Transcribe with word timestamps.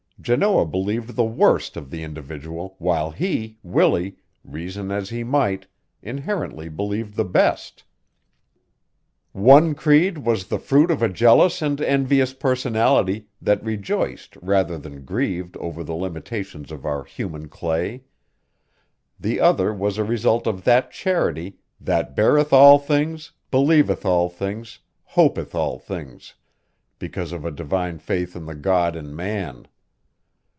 Janoah 0.23 0.67
believed 0.67 1.15
the 1.15 1.25
worst 1.25 1.75
of 1.75 1.89
the 1.89 2.03
individual 2.03 2.75
while 2.77 3.09
he, 3.09 3.57
Willie, 3.63 4.17
reason 4.43 4.91
as 4.91 5.09
he 5.09 5.23
might, 5.23 5.65
inherently 6.03 6.69
believed 6.69 7.15
the 7.15 7.25
best. 7.25 7.83
One 9.31 9.73
creed 9.73 10.19
was 10.19 10.45
the 10.45 10.59
fruit 10.59 10.91
of 10.91 11.01
a 11.01 11.09
jealous 11.09 11.59
and 11.63 11.81
envious 11.81 12.35
personality 12.35 13.29
that 13.41 13.63
rejoiced 13.63 14.35
rather 14.43 14.77
than 14.77 15.05
grieved 15.05 15.57
over 15.57 15.83
the 15.83 15.95
limitations 15.95 16.71
of 16.71 16.85
our 16.85 17.03
human 17.03 17.47
clay; 17.49 18.03
the 19.19 19.39
other 19.39 19.73
was 19.73 19.97
a 19.97 20.03
result 20.03 20.45
of 20.45 20.63
that 20.65 20.91
charity 20.91 21.57
that 21.79 22.15
beareth 22.15 22.53
all 22.53 22.77
things, 22.77 23.31
believeth 23.49 24.05
all 24.05 24.29
things, 24.29 24.77
hopeth 25.03 25.55
all 25.55 25.79
things, 25.79 26.35
because 26.99 27.31
of 27.31 27.43
a 27.43 27.49
divine 27.49 27.97
faith 27.97 28.35
in 28.35 28.45
the 28.45 28.53
God 28.53 28.95
in 28.95 29.15
man. 29.15 29.65